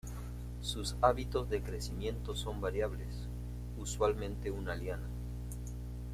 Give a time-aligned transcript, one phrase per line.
[0.61, 3.15] Sus hábitos de crecimiento son variables,
[3.77, 5.07] usualmente una liana.